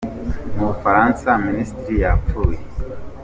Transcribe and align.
Mubufaransa 0.55 1.27
Minisitiri 1.45 1.95
yapfuye 2.05 2.59